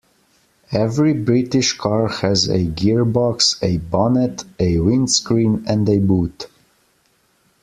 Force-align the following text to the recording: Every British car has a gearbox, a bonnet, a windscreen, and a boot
Every 0.71 1.13
British 1.13 1.77
car 1.77 2.07
has 2.07 2.47
a 2.49 2.65
gearbox, 2.65 3.61
a 3.61 3.77
bonnet, 3.77 4.43
a 4.59 4.79
windscreen, 4.79 5.63
and 5.67 5.87
a 5.87 5.99
boot 5.99 6.47